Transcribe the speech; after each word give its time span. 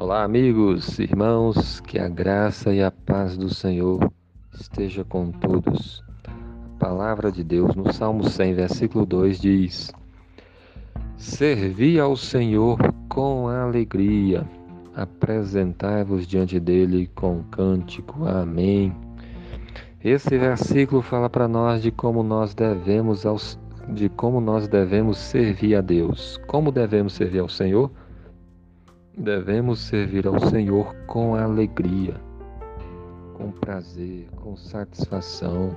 Olá, 0.00 0.22
amigos, 0.22 1.00
irmãos, 1.00 1.80
que 1.80 1.98
a 1.98 2.08
graça 2.08 2.72
e 2.72 2.80
a 2.80 2.88
paz 2.88 3.36
do 3.36 3.52
Senhor 3.52 4.12
esteja 4.54 5.04
com 5.04 5.32
todos. 5.32 6.04
A 6.24 6.78
palavra 6.78 7.32
de 7.32 7.42
Deus 7.42 7.74
no 7.74 7.92
Salmo 7.92 8.22
100, 8.22 8.54
versículo 8.54 9.04
2 9.04 9.40
diz: 9.40 9.92
Servi 11.16 11.98
ao 11.98 12.16
Senhor 12.16 12.78
com 13.08 13.48
alegria, 13.48 14.48
apresentai-vos 14.94 16.28
diante 16.28 16.60
dele 16.60 17.10
com 17.16 17.42
cântico. 17.50 18.24
Amém. 18.24 18.94
Esse 20.04 20.38
versículo 20.38 21.02
fala 21.02 21.28
para 21.28 21.48
nós 21.48 21.82
de 21.82 21.90
como 21.90 22.22
nós 22.22 22.54
devemos 22.54 23.26
aos, 23.26 23.58
de 23.88 24.08
como 24.10 24.40
nós 24.40 24.68
devemos 24.68 25.18
servir 25.18 25.74
a 25.74 25.80
Deus. 25.80 26.38
Como 26.46 26.70
devemos 26.70 27.14
servir 27.14 27.40
ao 27.40 27.48
Senhor? 27.48 27.90
Devemos 29.18 29.80
servir 29.80 30.28
ao 30.28 30.38
Senhor 30.38 30.94
com 31.08 31.34
alegria, 31.34 32.14
com 33.34 33.50
prazer, 33.50 34.28
com 34.36 34.56
satisfação, 34.56 35.74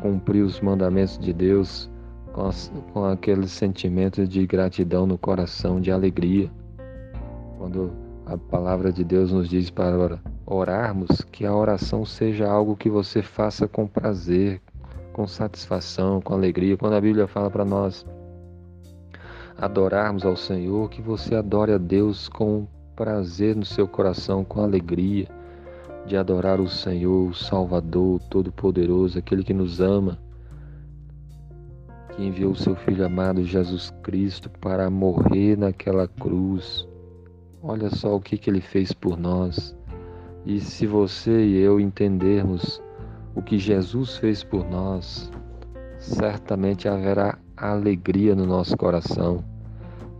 cumprir 0.00 0.42
os 0.42 0.62
mandamentos 0.62 1.18
de 1.18 1.30
Deus 1.34 1.90
com, 2.32 2.48
com 2.90 3.04
aquele 3.04 3.46
sentimento 3.46 4.26
de 4.26 4.46
gratidão 4.46 5.06
no 5.06 5.18
coração, 5.18 5.78
de 5.78 5.92
alegria. 5.92 6.50
Quando 7.58 7.92
a 8.24 8.38
palavra 8.38 8.90
de 8.90 9.04
Deus 9.04 9.30
nos 9.30 9.46
diz 9.46 9.68
para 9.68 10.18
orarmos, 10.46 11.20
que 11.30 11.44
a 11.44 11.54
oração 11.54 12.06
seja 12.06 12.48
algo 12.48 12.76
que 12.76 12.88
você 12.88 13.20
faça 13.20 13.68
com 13.68 13.86
prazer, 13.86 14.58
com 15.12 15.26
satisfação, 15.26 16.18
com 16.22 16.32
alegria. 16.32 16.78
Quando 16.78 16.94
a 16.94 17.00
Bíblia 17.00 17.26
fala 17.26 17.50
para 17.50 17.64
nós 17.64 18.06
adorarmos 19.58 20.24
ao 20.24 20.36
Senhor, 20.36 20.88
que 20.90 21.00
você 21.00 21.34
adore 21.34 21.72
a 21.72 21.78
Deus 21.78 22.28
com 22.28 22.66
prazer 22.94 23.56
no 23.56 23.64
seu 23.64 23.86
coração, 23.86 24.44
com 24.44 24.62
alegria 24.62 25.28
de 26.06 26.16
adorar 26.16 26.60
o 26.60 26.68
Senhor, 26.68 27.30
o 27.30 27.34
Salvador, 27.34 28.20
Todo-Poderoso, 28.28 29.18
aquele 29.18 29.42
que 29.42 29.54
nos 29.54 29.80
ama, 29.80 30.18
que 32.10 32.22
enviou 32.22 32.52
o 32.52 32.56
seu 32.56 32.76
Filho 32.76 33.04
amado 33.04 33.44
Jesus 33.44 33.90
Cristo 34.02 34.50
para 34.60 34.90
morrer 34.90 35.56
naquela 35.56 36.06
cruz. 36.06 36.86
Olha 37.62 37.88
só 37.90 38.14
o 38.14 38.20
que, 38.20 38.36
que 38.36 38.50
ele 38.50 38.60
fez 38.60 38.92
por 38.92 39.18
nós. 39.18 39.74
E 40.44 40.60
se 40.60 40.86
você 40.86 41.44
e 41.44 41.56
eu 41.56 41.80
entendermos 41.80 42.82
o 43.34 43.40
que 43.40 43.58
Jesus 43.58 44.18
fez 44.18 44.44
por 44.44 44.68
nós, 44.68 45.30
certamente 45.98 46.86
haverá 46.86 47.38
alegria 47.56 48.34
no 48.34 48.46
nosso 48.46 48.76
coração. 48.76 49.44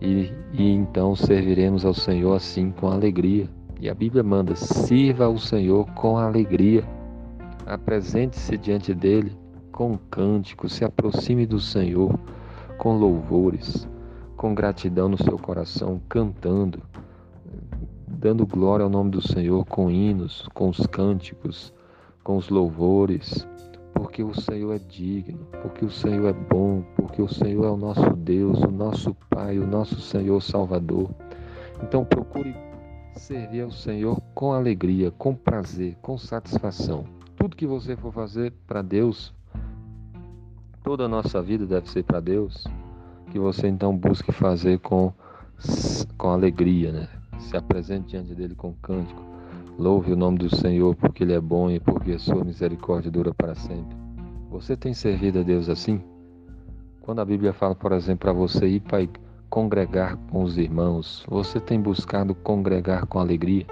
E, 0.01 0.33
e 0.53 0.71
então 0.71 1.15
serviremos 1.15 1.85
ao 1.85 1.95
Senhor 1.95 2.35
assim 2.35 2.71
com 2.71 2.89
alegria. 2.89 3.49
E 3.81 3.89
a 3.89 3.95
Bíblia 3.95 4.23
manda: 4.23 4.55
sirva 4.55 5.25
ao 5.25 5.39
Senhor 5.39 5.87
com 5.93 6.17
alegria, 6.17 6.85
apresente-se 7.67 8.57
diante 8.57 8.95
dele 8.95 9.37
com 9.73 9.99
cântico, 9.99 10.69
se 10.69 10.85
aproxime 10.85 11.47
do 11.47 11.59
Senhor 11.59 12.17
com 12.79 12.97
louvores, 12.97 13.89
com 14.37 14.55
gratidão 14.55 15.09
no 15.09 15.17
seu 15.17 15.37
coração, 15.37 16.01
cantando, 16.09 16.81
dando 18.07 18.47
glória 18.47 18.85
ao 18.85 18.91
nome 18.91 19.11
do 19.11 19.21
Senhor 19.21 19.65
com 19.65 19.91
hinos, 19.91 20.49
com 20.55 20.69
os 20.69 20.87
cânticos, 20.87 21.73
com 22.23 22.37
os 22.37 22.49
louvores, 22.49 23.47
porque 23.95 24.23
o 24.23 24.35
Senhor 24.35 24.75
é 24.75 24.79
digno, 24.79 25.47
porque 25.63 25.85
o 25.85 25.91
Senhor 25.91 26.27
é 26.27 26.33
bom, 26.33 26.85
porque 26.97 27.23
o 27.23 27.29
Senhor 27.29 27.65
é 27.65 27.71
o 27.71 27.77
nosso 27.77 28.11
Deus, 28.17 28.59
o 28.61 28.71
nosso 28.71 29.15
Pai, 29.31 29.59
o 29.59 29.67
nosso 29.67 30.01
Senhor 30.01 30.41
Salvador. 30.43 31.09
Então 31.83 32.05
procure 32.05 32.55
servir 33.15 33.63
ao 33.63 33.71
Senhor 33.71 34.21
com 34.35 34.53
alegria, 34.53 35.11
com 35.13 35.35
prazer, 35.35 35.97
com 36.03 36.19
satisfação. 36.19 37.05
Tudo 37.37 37.57
que 37.57 37.67
você 37.67 37.97
for 37.97 38.13
fazer 38.13 38.53
para 38.67 38.83
Deus, 38.83 39.33
toda 40.83 41.05
a 41.05 41.09
nossa 41.09 41.41
vida 41.41 41.65
deve 41.65 41.89
ser 41.89 42.03
para 42.03 42.21
Deus, 42.21 42.67
que 43.31 43.39
você 43.39 43.69
então 43.69 43.97
busque 43.97 44.33
fazer 44.33 44.81
com, 44.81 45.13
com 46.19 46.29
alegria, 46.31 46.93
né? 46.93 47.09
Se 47.39 47.57
apresente 47.57 48.09
diante 48.09 48.35
dele 48.35 48.55
com 48.55 48.73
cântico 48.75 49.34
Louve 49.77 50.13
o 50.13 50.17
nome 50.17 50.39
do 50.39 50.55
Senhor, 50.55 50.95
porque 50.95 51.25
Ele 51.25 51.33
é 51.33 51.41
bom 51.41 51.69
e 51.69 51.81
porque 51.81 52.13
a 52.13 52.19
sua 52.19 52.45
misericórdia 52.45 53.11
dura 53.11 53.35
para 53.35 53.57
sempre. 53.57 53.97
Você 54.49 54.77
tem 54.77 54.95
servido 54.95 55.41
a 55.41 55.43
Deus 55.43 55.69
assim? 55.69 56.01
Quando 57.01 57.21
a 57.21 57.25
Bíblia 57.25 57.53
fala, 57.53 57.75
por 57.75 57.91
exemplo, 57.91 58.21
para 58.21 58.33
você 58.33 58.67
ir 58.69 58.81
para 58.81 59.07
congregar 59.51 60.17
com 60.31 60.45
os 60.45 60.57
irmãos, 60.57 61.27
você 61.29 61.59
tem 61.59 61.81
buscado 61.81 62.37
congregar 62.37 63.05
com 63.07 63.19
alegria? 63.19 63.67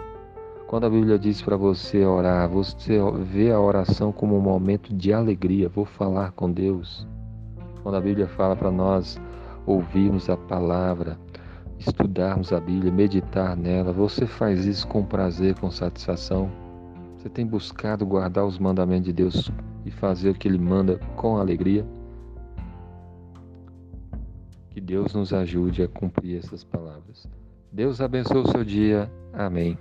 Quando 0.66 0.86
a 0.86 0.90
Bíblia 0.90 1.18
diz 1.18 1.40
para 1.40 1.56
você 1.56 2.04
orar, 2.04 2.48
você 2.48 2.98
vê 3.24 3.52
a 3.52 3.60
oração 3.60 4.10
como 4.10 4.36
um 4.36 4.40
momento 4.40 4.92
de 4.92 5.12
alegria. 5.12 5.68
Vou 5.68 5.84
falar 5.84 6.32
com 6.32 6.50
Deus. 6.50 7.06
Quando 7.82 7.94
a 7.94 8.00
Bíblia 8.00 8.26
fala 8.26 8.56
para 8.56 8.70
nós 8.70 9.20
ouvirmos 9.66 10.28
a 10.28 10.36
palavra, 10.36 11.16
estudarmos 11.86 12.52
a 12.52 12.60
Bíblia, 12.60 12.92
meditar 12.92 13.56
nela. 13.56 13.92
Você 13.92 14.26
faz 14.26 14.64
isso 14.66 14.86
com 14.86 15.04
prazer, 15.04 15.54
com 15.58 15.70
satisfação? 15.70 16.50
Você 17.16 17.28
tem 17.28 17.46
buscado 17.46 18.04
guardar 18.04 18.44
os 18.44 18.58
mandamentos 18.58 19.06
de 19.06 19.12
Deus 19.12 19.50
e 19.84 19.90
fazer 19.90 20.30
o 20.30 20.34
que 20.34 20.48
Ele 20.48 20.58
manda 20.58 20.98
com 21.16 21.36
alegria? 21.36 21.86
Que 24.70 24.80
Deus 24.80 25.14
nos 25.14 25.32
ajude 25.32 25.82
a 25.82 25.88
cumprir 25.88 26.38
essas 26.38 26.64
palavras. 26.64 27.28
Deus 27.70 28.00
abençoe 28.00 28.38
o 28.38 28.48
seu 28.48 28.64
dia. 28.64 29.10
Amém. 29.32 29.78